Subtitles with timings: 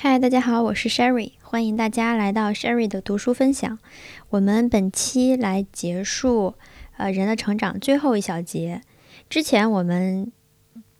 [0.00, 3.80] 嗨，大家好，我是 Sherry，欢迎大家来到 Sherry 的读书分享。
[4.28, 6.54] 我们本期来结束
[6.96, 8.82] 呃人的成长最后一小节。
[9.28, 10.30] 之前我们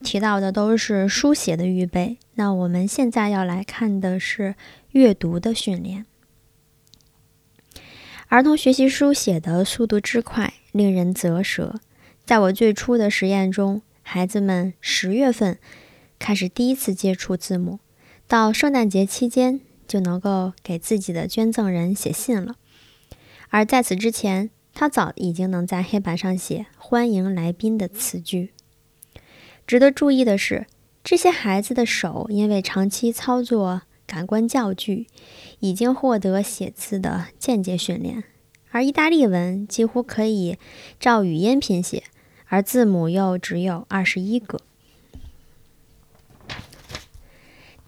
[0.01, 4.57] 提到的都是书写的预备，那我们现在要来看的是
[4.91, 6.05] 阅读的训练。
[8.27, 11.79] 儿童学习书写的速度之快，令人啧舌。
[12.25, 15.57] 在我最初的实验中，孩子们十月份
[16.19, 17.79] 开始第一次接触字母。
[18.29, 22.57] 到圣诞节期间就能够给自己的捐赠人写信了，
[23.49, 28.53] 而在此之前，他早已经能在黑板上写“欢迎来宾”的词句。
[29.67, 30.67] 值得注意的是，
[31.03, 35.07] 这些孩子的手因为长期操作感官教具，
[35.61, 38.25] 已经获得写字的间接训练。
[38.71, 40.59] 而意大利文几乎可以
[41.01, 42.03] 照语音拼写，
[42.49, 44.61] 而字母又只有二十一个。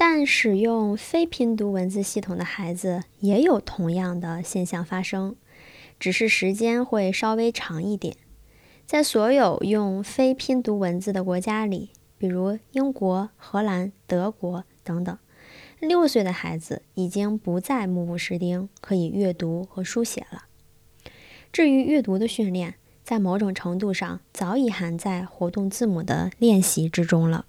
[0.02, 5.36] 但使用非拼读文字系统的孩子也有同样的现象发生，
[5.98, 8.16] 只是时间会稍微长一点。
[8.86, 15.18] 在所有用非拼读文字的国家里，比如英国、荷兰、德国等等，
[15.80, 20.44] 六岁的孩子已经不再目不识丁，可以阅读和书写了。
[21.52, 27.44] 至于阅读的训练，在某种程度上早已含在活动字母的练习之中了。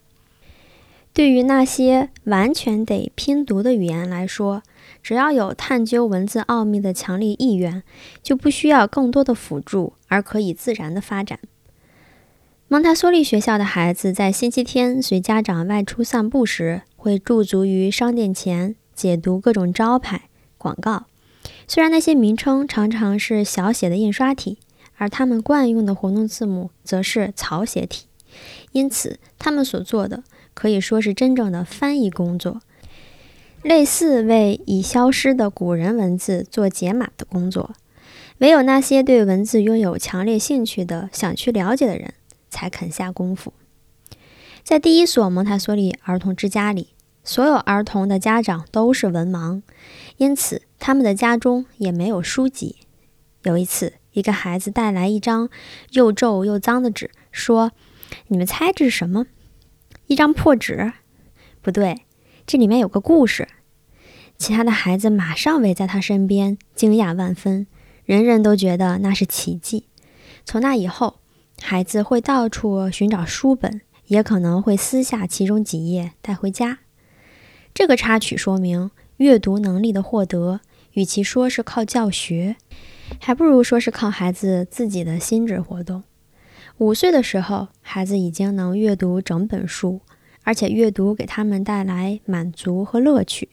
[1.13, 4.63] 对于那些完全得拼读的语言来说，
[5.03, 7.83] 只要有探究文字奥秘的强烈意愿，
[8.23, 11.39] 就不需要更多的辅助，而可以自然的发展。
[12.69, 21.07] 蒙台梭利学校的孩子在星期天随家长外出散步时，会驻足于商店前解读各种招牌广告。
[21.67, 24.59] 虽然那些名称常常是小写的印刷体，
[24.95, 28.05] 而他们惯用的活动字母则是草写体，
[28.71, 30.23] 因此他们所做的。
[30.53, 32.61] 可以说是真正的翻译工作，
[33.61, 37.75] 类似为已消失的古人文字做解码的工作。
[38.39, 42.13] 唯有那些对文字拥有强烈兴趣的、想去了解的人，
[42.49, 43.53] 才肯下功夫。
[44.63, 46.89] 在第一所蒙台梭利儿童之家里，
[47.23, 49.61] 所有儿童的家长都是文盲，
[50.17, 52.77] 因此他们的家中也没有书籍。
[53.43, 55.49] 有一次，一个孩子带来一张
[55.91, 57.71] 又皱又脏的纸，说
[58.29, 59.25] ：“你们猜这是什么？”
[60.11, 60.91] 一张破纸，
[61.61, 62.01] 不对，
[62.45, 63.47] 这里面有个故事。
[64.37, 67.65] 其他的孩子马上围在他身边，惊讶万分，
[68.03, 69.87] 人人都觉得那是奇迹。
[70.43, 71.21] 从那以后，
[71.61, 76.79] 孩子会到处寻找书本，也可能会撕下其中几页带回家。
[77.73, 80.59] 这个插曲说明，阅读能力的获得，
[80.91, 82.57] 与其说是靠教学，
[83.21, 86.03] 还不如说是靠孩子自己的心智活动。
[86.81, 90.01] 五岁的时候，孩子已经能阅读整本书，
[90.41, 93.49] 而且阅读给他们带来满足和乐趣，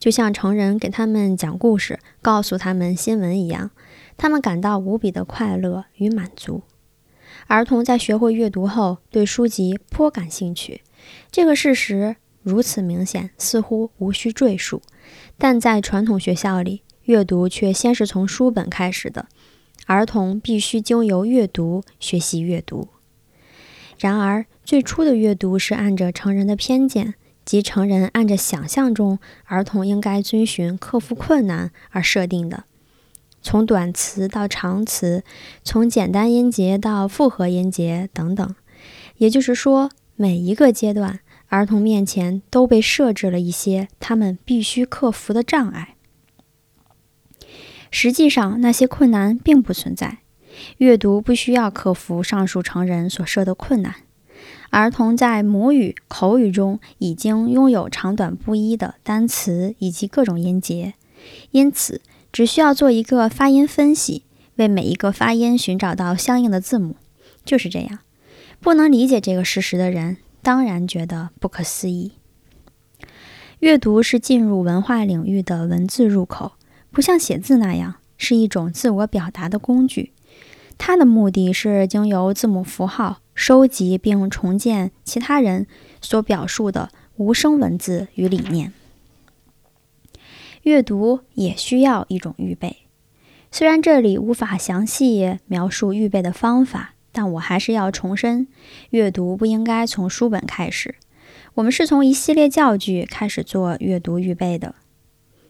[0.00, 3.70] 就像成人给他们讲故事、告诉他们新闻一样，
[4.16, 6.62] 他们感到无比的快乐与满足。
[7.46, 10.82] 儿童在学会阅读后，对书籍颇感兴趣，
[11.30, 14.82] 这个事实如此明显，似乎无需赘述。
[15.38, 19.28] 但在传统学校里，阅读却先是从书本开始的。
[19.86, 22.88] 儿童必须经由阅读学习阅读。
[23.98, 27.14] 然而，最初的阅读是按着成人的偏见，
[27.44, 32.64] 即成人按着想象中儿童应该遵循克服困难而设定的。
[33.40, 35.22] 从短词到长词，
[35.62, 38.54] 从简单音节到复合音节等等。
[39.18, 45.93] 也就是说，每一个阶段，儿童面前都被设置了一些他们必须克服的障碍。
[47.94, 50.18] 实际上，那些困难并不存在。
[50.78, 53.94] 阅读不需要克服上述成人所设的困难。
[54.70, 60.94] 儿童在母语、口语中已经拥有长短不一的单词以及各种音节，
[61.52, 62.00] 因此
[62.32, 64.24] 只需要做一个发音分析，
[64.56, 66.96] 为每一个发音寻找到相应的字母。
[67.44, 68.00] 就是这样。
[68.58, 72.10] 不能理解这个事实的人，当然觉得不可思议。
[73.60, 76.54] 阅读是进入文化领域的文字入口。
[76.94, 80.12] 不像写字那样是一种自我表达的工具，
[80.78, 85.66] 它的目的是经由字母符号收集并重建其他人
[86.00, 88.72] 所表述的无声文字与理念。
[90.62, 92.86] 阅读也需要一种预备，
[93.50, 98.46] 虽然这里无法详细描述预备的方法，但我还是要重申：
[98.90, 100.94] 阅读不应该从书本开始，
[101.54, 104.76] 我们是从一系列教具开始做阅读预备的。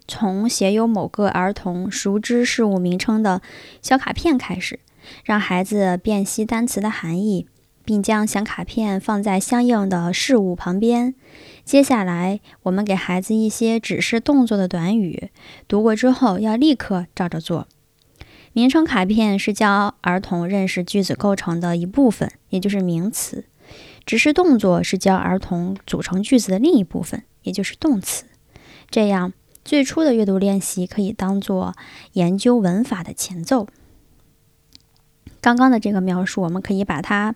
[0.07, 3.41] 从写有某个儿童熟知事物名称的
[3.81, 4.81] 小卡片开始，
[5.25, 7.47] 让孩子辨析单词的含义，
[7.85, 11.15] 并将小卡片放在相应的事物旁边。
[11.65, 15.31] 接下来，我们给孩子一些指示动作的短语，
[15.67, 17.67] 读过之后要立刻照着做。
[18.53, 23.45] 名称卡片是教儿童认识句子构成的一部分，也就是名词；
[24.07, 28.27] 指示动作是教儿童组成句子的另一部分，也就是动词。
[28.89, 29.33] 这样，
[29.65, 31.75] 最初的阅读练习可以当做
[32.13, 33.67] 研究文法的前奏。
[35.41, 37.35] 刚刚的这个描述，我们可以把它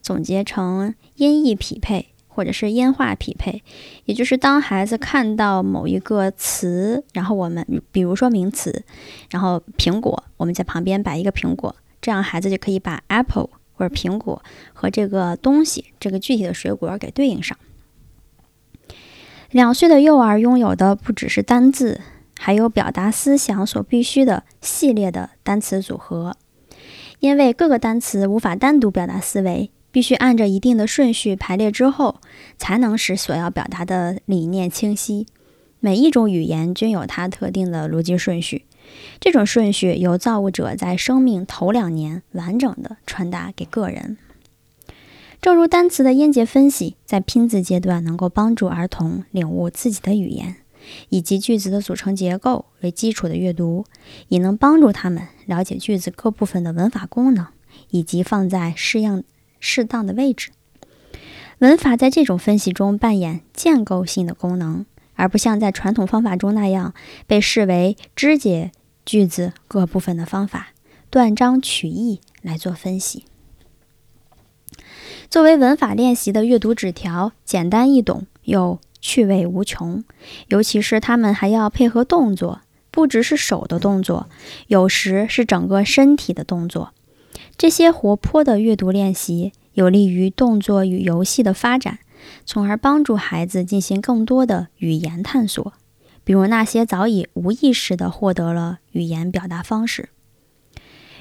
[0.00, 3.62] 总结成音译匹配，或者是音化匹配。
[4.04, 8.84] 也就是当孩子看到某一个词，然后我们比如说名词，
[9.30, 14.42] 然后苹果，我们在旁边摆一个苹果，这样孩子就可以把 apple 或者苹果
[14.72, 17.56] 和这个东西，这个具体的水果给对应上。
[19.56, 22.02] 两岁的幼儿拥有的不只是单字，
[22.38, 26.36] 还有表达思想所必须的系列的单词组合。
[27.20, 32.20] 因为各个单词无法单独表达思维，必须按着一定的顺序排列之后，
[32.58, 35.26] 才能使所要表达的理念清晰。
[35.80, 38.66] 每一种语言均有它特定的逻辑顺序，
[39.18, 44.18] 这种顺序由造物者在生命头两年完整的传达给个人。
[45.46, 50.56] 正如单词的音节分析在拼字阶段能够帮助儿童领悟自己的语言。
[51.08, 53.84] 以及句子的组成结构为基础的阅读，
[54.26, 57.46] 也能帮助他们了解句子各部分的文法功能，
[57.90, 59.22] 以及放在适应
[59.60, 60.50] 适当的位置。
[61.60, 64.84] 文法在这种分析中扮演建构性的功能，
[65.14, 66.92] 而不像在传统方法中那样
[67.28, 68.72] 被视为肢解
[69.04, 70.70] 句子各部分的方法，
[71.08, 73.26] 断章取义来做分析。
[75.30, 78.78] 作为文法练习的阅读纸条，简单易懂又。
[78.98, 80.02] 趣味无穷，
[80.48, 84.28] 尤其是他们还要配合动作，不只是手的动作，
[84.66, 86.92] 有时是整个身体的动作。
[87.56, 92.00] 这些活泼的阅读练习有利于动作与游戏的发展，
[92.44, 95.74] 从而帮助孩子进行更多的语言探索，
[96.24, 100.08] 比如那些早已无意识地获得了语言表达方式。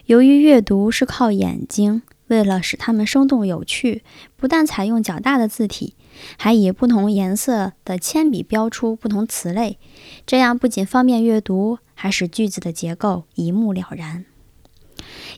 [0.08, 2.02] 由于阅读是靠眼睛。
[2.28, 4.04] 为了使它们生动有趣，
[4.36, 5.96] 不但采用较大的字体，
[6.38, 9.78] 还以不同颜色的铅笔标出不同词类。
[10.26, 14.26] 这样不仅方便阅读，还使句子的结构一目了然。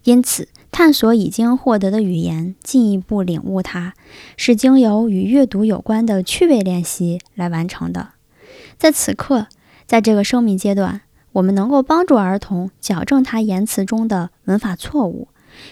[0.03, 3.93] 因此，探索已经获得的语言，进一步领悟它，
[4.37, 8.11] 是经由与阅读有关的趣味练习来完成的。
[8.77, 9.47] 在此刻，
[9.85, 11.01] 在这个生命阶段，
[11.33, 15.27] 我们能够帮助儿童矫正他言辞中的文法错误。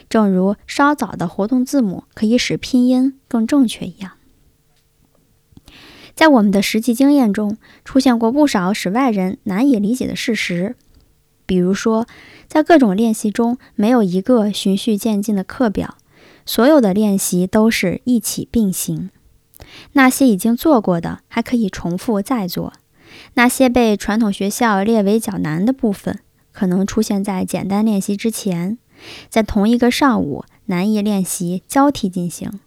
[0.10, 4.14] 正如稍早的活动字母可以使拼音更正确一样，
[6.16, 10.76] 在我们的实际经验中，出现过不少使外人难以理解的事实。
[11.46, 12.08] 比如说，
[12.48, 15.96] 在各种练习中，没有一个循序渐进的课表，
[16.46, 19.12] 所有的练习都是一起并行。
[19.94, 22.72] 那些已经做过的，还可以重复再做；
[23.36, 26.20] 那些被传统学校列为较难的部分，
[26.52, 28.78] 可能出现在简单练习之前。
[29.30, 32.60] 在同一个上午，难易练习交替进行。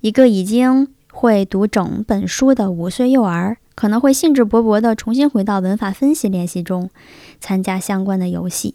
[0.00, 6.90] 一个已经会读整本书的五岁幼儿，可能会兴致勃勃地重新回到文法分析练习中，
[7.40, 8.74] 参加相关的游戏。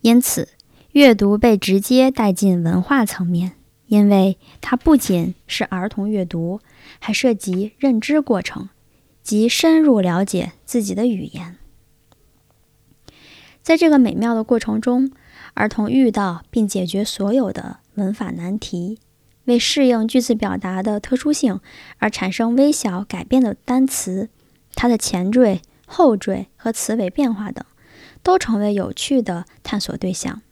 [0.00, 0.48] 因此，
[0.92, 3.52] 阅读被直接带进文化层面，
[3.86, 6.60] 因为它不仅是儿童阅读，
[6.98, 8.68] 还涉及认知过程，
[9.22, 11.56] 即深入了解自己的语言。
[13.62, 15.12] 在这个美妙的过程中，
[15.54, 18.98] 儿童遇到并解决所有的文法难题，
[19.44, 21.60] 为适应句子表达的特殊性
[21.98, 24.30] 而产生微小改变的单词，
[24.74, 27.64] 它的前缀、后缀和词尾变化等，
[28.22, 30.42] 都成为有趣的探索对象。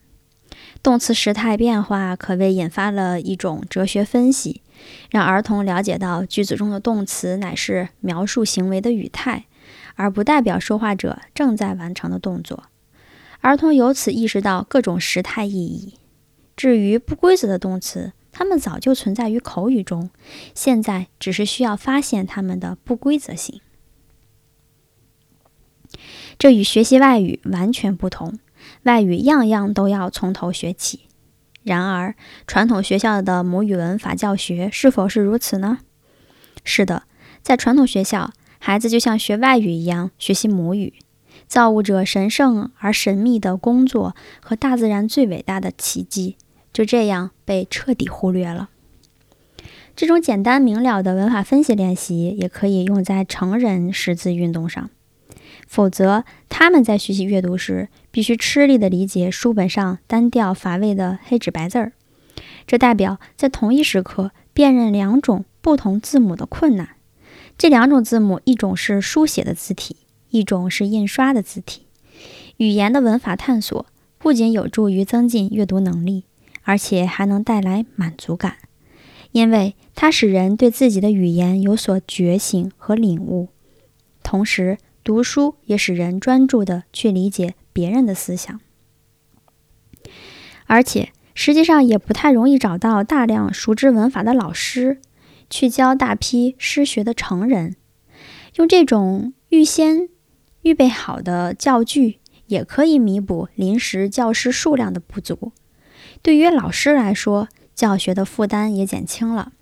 [0.83, 4.63] 动词时态变化可谓引发了一种哲学分析，
[5.11, 9.47] 让儿童了解到句子中的动词乃是描述行为的语态，
[9.97, 12.65] 而不代表说话者正在完成的动作。
[13.41, 15.95] 儿童由此意识到各种时态意义。
[16.57, 20.11] 至于不规则的动词，它们早就存在于口语中，
[20.55, 23.61] 现在只是需要发现它们的不规则性。
[26.39, 28.39] 这与学习外语完全不同。
[28.83, 31.07] 外语样样都要从头学起。
[31.63, 32.15] 然而，
[32.47, 35.79] 传统学校的母语文法教学是否是如此呢？
[36.65, 37.05] 是的，
[37.43, 40.95] 在传统学校，孩子就像学外语一样学习母语。
[41.49, 46.37] 造物者神圣而神秘的工作和大自然最伟大的奇迹，
[46.73, 48.69] 就这样被彻底忽略了。
[49.97, 54.91] 这种简单明了的文法分析练习也可以用在成人识字运动上，
[55.67, 61.93] 否则他们在学习阅读时必须吃力地理解书本上单调乏味的黑纸白字儿。
[62.67, 66.91] 这代表在同一时刻辨认两种不同字母的困难。
[67.57, 69.97] 这两种字母，一种是书写的字体，
[70.31, 71.83] 一种是印刷的字体。
[72.57, 73.87] 语言的文法探索
[74.19, 76.25] 不仅有助于增进阅读能力，
[76.63, 78.57] 而且还能带来满足感，
[79.33, 83.49] 因为它使人对自己的语言有所觉醒和领悟。
[84.23, 88.61] 同时，读书也使人专注地去理解别人的思想，
[90.67, 95.01] 而且实际上也不太容易找到大量熟知文法的老师。
[95.51, 97.77] 去教大批失学的成人，
[98.57, 100.11] 用这种预先
[100.69, 105.53] 预备好的教具，也可以弥补临时教师数量的不足。
[106.21, 109.53] 对于老师来说，教学的负担也减轻了。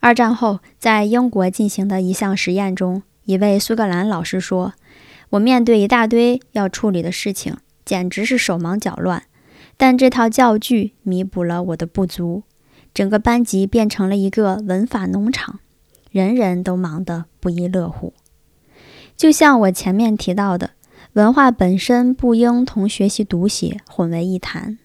[0.00, 4.74] 二战后，在英国进行的一项实验中，一位苏格兰老师说
[5.30, 7.56] ：“我面对一大堆要处理的事情，
[7.86, 9.22] 简直是手忙脚乱，
[9.78, 12.42] 但这套教具弥补了我的不足。”
[12.92, 15.60] 整个班级变成了一个文法农场，
[16.10, 18.12] 人人都忙得不亦乐乎。
[19.18, 20.70] 就像我前面提到的，
[21.14, 24.78] 文化本身不应同学习读写混为一谈。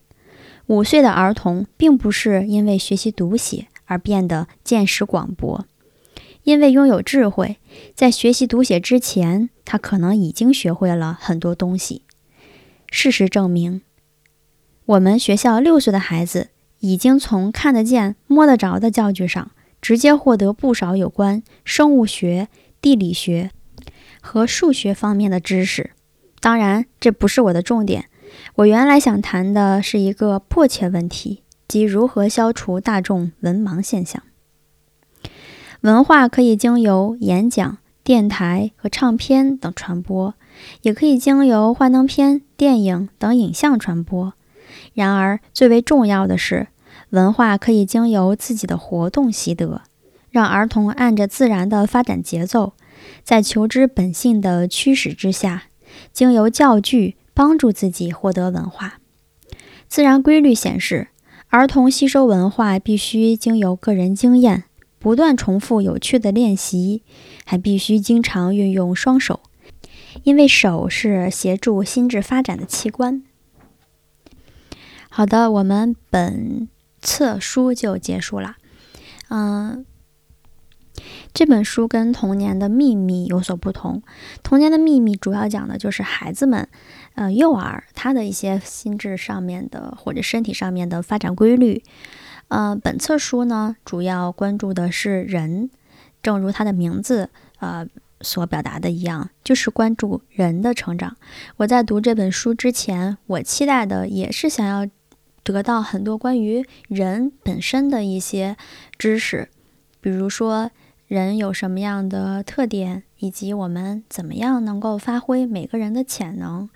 [0.65, 5.67] 五岁的儿童并不是因为学习读写而变得见识广博，
[6.41, 7.57] 因为拥有智慧，
[7.93, 12.01] 在学习读写之前，他可能已经学会了很多东西。
[12.89, 13.83] 事实证明，
[14.85, 16.49] 我们学校六岁的孩子。
[16.79, 22.49] 已经从看得见、摸得着的教具上直接获得不少有关生物学、
[22.81, 23.51] 地理学
[24.23, 25.91] 和数学方面的知识。
[26.39, 28.05] 当然，这不是我的重点。
[28.55, 34.23] 我原来想谈的是一个迫切问题，即如何消除大众文盲现象。
[35.81, 40.33] 文化可以经由演讲、电台和唱片等传播，
[40.81, 44.33] 也可以经由幻灯片、电影等影像传播。
[44.93, 46.67] 然而，最为重要的是。
[47.09, 49.83] 文化可以经由自己的活动习得，
[50.31, 52.73] 让儿童按着自然的发展节奏，
[53.23, 55.63] 在求知本性的驱使之下，
[56.11, 58.99] 经由教具帮助自己获得文化。
[59.87, 61.09] 自然规律显示，
[61.49, 64.63] 儿童吸收文化必须经由个人经验，
[64.99, 67.03] 不断重复有趣的练习，
[67.45, 69.41] 还必须经常运用双手，
[70.23, 73.23] 因为手是协助心智发展的器官。
[75.09, 76.67] 好的，我们本。
[77.05, 78.55] 册书就结束了，
[79.27, 79.85] 嗯，
[81.33, 84.01] 这本书跟《童年的秘密》有所不同，
[84.43, 86.67] 《童年的秘密》主要讲的就是孩子们，
[87.15, 91.83] 呃，幼儿他的一些心智上面的或者身体上面的发展规律，
[92.47, 95.69] 呃，本册书呢主要关注的是人，
[96.21, 97.29] 正如它的名字
[97.59, 97.87] 呃
[98.21, 101.15] 所表达的一样，就是关注人的成长。
[101.57, 104.87] 我在读这本书之前，我期待的也是想要。
[105.45, 108.55] 得到很多关于人本身的一些
[108.97, 109.49] 知识，
[109.99, 110.71] 比如说
[111.13, 116.67] 人有什么样的特点，以及我们怎么样能够发挥每个人的潜能，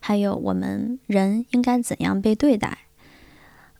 [0.00, 2.78] 还有我们人应该怎样被对待。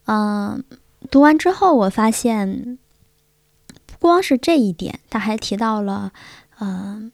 [0.05, 0.63] 嗯，
[1.09, 2.77] 读完之后，我发现
[3.87, 6.13] 不光是这一点，他还提到了，
[6.59, 7.11] 嗯，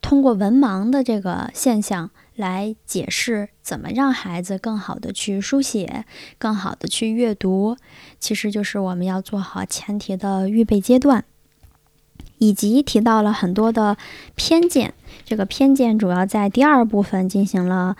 [0.00, 2.10] 通过文盲的这个现象。
[2.36, 6.04] 来解释怎么让孩子更好的去书写，
[6.36, 7.78] 更好的去阅读，
[8.20, 11.24] 其实就是我们要做好前提的预备阶段，
[12.38, 13.96] 以及提到了很多的
[14.34, 14.94] 偏见。
[15.24, 17.96] 这个偏见主要在第二部分进行了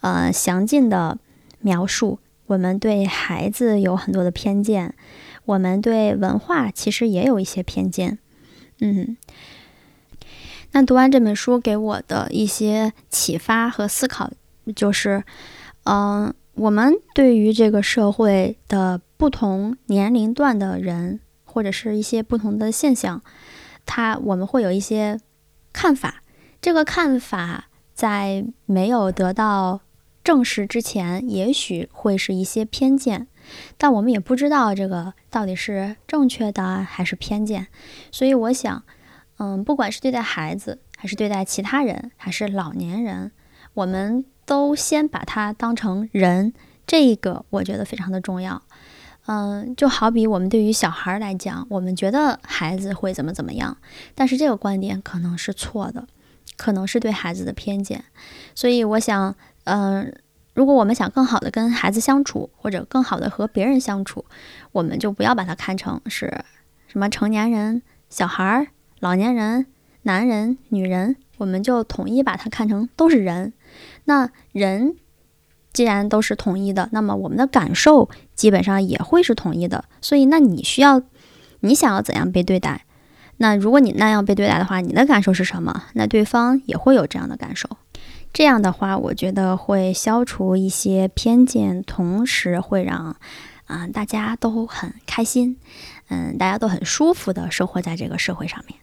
[0.00, 1.18] 呃详尽的
[1.60, 2.18] 描述。
[2.46, 4.94] 我们对孩子有很多的偏见，
[5.44, 8.18] 我们对文化其实也有一些偏见。
[8.80, 9.16] 嗯。
[10.72, 14.30] 那读完这本书给我的一些启发和思考，
[14.76, 15.24] 就是，
[15.82, 23.20] 嗯，我们对于这个社会的不同年龄段的人，或者是一些不同的现象，
[23.90, 25.18] 他我们会有一些
[25.72, 26.22] 看法。
[26.62, 29.80] 这个看法在没有得到
[30.22, 33.26] 证实之前，也许会是一些偏见，
[33.76, 37.66] 但我们也不知道这个到底是正确的还是偏见。
[38.12, 38.82] 所以我想。
[39.42, 43.32] 嗯，不管是对待孩子，还是对待其他人，还是老年人，
[43.72, 46.52] 我们都先把他当成人，
[46.86, 48.60] 这个我觉得非常的重要。
[49.32, 53.76] 嗯，就好比我们对于小孩来讲，我们觉得孩子会怎么怎么样，
[54.12, 56.04] 但是这个观点可能是错的，
[56.56, 58.02] 可能是对孩子的偏见。
[58.56, 59.32] 所以我想，
[59.66, 60.12] 嗯，
[60.52, 64.24] 如果我们想更好的跟孩子相处，或者更好的和别人相处，
[64.72, 66.42] 我们就不要把它看成是
[66.88, 68.66] 什么成年人、小孩。
[68.98, 69.66] 老年人、
[70.02, 73.52] 男人、女人，我们就统一把它看成都是人。
[74.06, 74.96] 那人
[75.72, 79.84] 既然都是统一的，那么我们的感受基本上也会是统一的。
[80.00, 81.02] 所以，那你需要，
[81.60, 82.84] 你想要怎样被对待？
[83.38, 85.84] 那如果你那样被对待的话，你的感受是什么？
[85.94, 87.68] 那对方也会有这样的感受。
[88.32, 93.16] 这样的话，我觉得会消除一些偏见，同时会让，
[93.66, 95.56] 嗯，大家都很开心，
[96.08, 98.78] 嗯，大家都很舒服的生活在这个社会上面。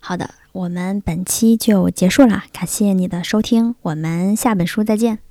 [0.00, 5.25] 好的，我们本期就结束了，感谢你的收听，我们下本书再见。